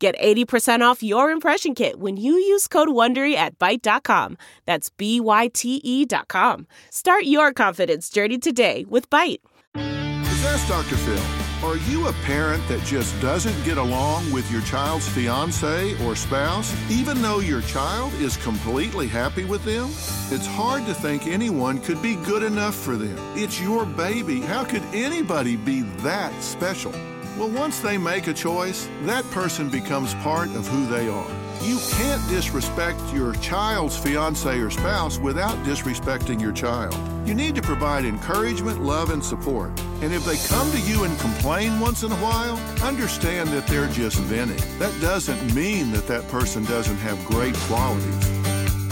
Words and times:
Get 0.00 0.18
80% 0.18 0.80
off 0.80 1.02
your 1.02 1.30
impression 1.30 1.74
kit 1.74 2.00
when 2.00 2.16
you 2.16 2.32
use 2.32 2.66
code 2.66 2.88
WONDERY 2.88 3.34
at 3.34 3.58
Byte.com. 3.58 4.38
That's 4.64 4.88
B-Y-T-E 4.88 6.06
dot 6.06 6.28
com. 6.28 6.66
Start 6.88 7.24
your 7.24 7.52
confidence 7.52 8.08
journey 8.08 8.38
today 8.38 8.86
with 8.88 9.10
Byte. 9.10 9.40
That's 9.74 10.66
Dr. 10.66 10.96
Phil. 10.96 11.68
Are 11.68 11.76
you 11.76 12.06
a 12.06 12.14
parent 12.24 12.66
that 12.68 12.82
just 12.82 13.20
doesn't 13.20 13.62
get 13.62 13.76
along 13.76 14.32
with 14.32 14.50
your 14.50 14.62
child's 14.62 15.06
fiance 15.06 15.94
or 16.06 16.16
spouse, 16.16 16.74
even 16.90 17.20
though 17.20 17.40
your 17.40 17.60
child 17.60 18.14
is 18.14 18.38
completely 18.38 19.06
happy 19.06 19.44
with 19.44 19.62
them? 19.66 19.90
It's 20.34 20.46
hard 20.46 20.86
to 20.86 20.94
think 20.94 21.26
anyone 21.26 21.78
could 21.78 22.00
be 22.00 22.16
good 22.24 22.42
enough 22.42 22.74
for 22.74 22.96
them. 22.96 23.18
It's 23.36 23.60
your 23.60 23.84
baby. 23.84 24.40
How 24.40 24.64
could 24.64 24.82
anybody 24.94 25.56
be 25.56 25.82
that 25.98 26.32
special? 26.42 26.94
Well, 27.40 27.48
once 27.48 27.80
they 27.80 27.96
make 27.96 28.26
a 28.26 28.34
choice, 28.34 28.86
that 29.04 29.24
person 29.30 29.70
becomes 29.70 30.12
part 30.16 30.50
of 30.50 30.68
who 30.68 30.84
they 30.88 31.08
are. 31.08 31.30
You 31.62 31.78
can't 31.92 32.28
disrespect 32.28 33.00
your 33.14 33.32
child's 33.36 33.96
fiance 33.96 34.58
or 34.58 34.68
spouse 34.68 35.18
without 35.18 35.56
disrespecting 35.64 36.38
your 36.38 36.52
child. 36.52 36.94
You 37.26 37.32
need 37.32 37.54
to 37.54 37.62
provide 37.62 38.04
encouragement, 38.04 38.82
love, 38.82 39.08
and 39.08 39.24
support. 39.24 39.70
And 40.02 40.12
if 40.12 40.22
they 40.26 40.36
come 40.48 40.70
to 40.70 40.80
you 40.80 41.04
and 41.04 41.18
complain 41.18 41.80
once 41.80 42.02
in 42.02 42.12
a 42.12 42.16
while, 42.16 42.58
understand 42.86 43.48
that 43.54 43.66
they're 43.66 43.88
just 43.88 44.18
venting. 44.18 44.78
That 44.78 44.94
doesn't 45.00 45.54
mean 45.54 45.92
that 45.92 46.06
that 46.08 46.28
person 46.28 46.62
doesn't 46.64 46.98
have 46.98 47.24
great 47.24 47.54
qualities. 47.54 48.28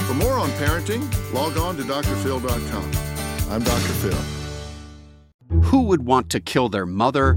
For 0.07 0.15
more 0.15 0.39
on 0.39 0.49
parenting, 0.53 1.05
log 1.35 1.59
on 1.59 1.77
to 1.77 1.83
drphil.com. 1.83 3.53
I'm 3.53 3.63
Dr. 3.63 3.93
Phil. 3.93 5.61
Who 5.65 5.83
would 5.83 6.07
want 6.07 6.31
to 6.31 6.41
kill 6.41 6.71
their 6.71 6.87
mother 6.87 7.37